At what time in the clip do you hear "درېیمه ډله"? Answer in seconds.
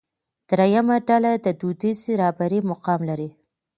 0.49-1.31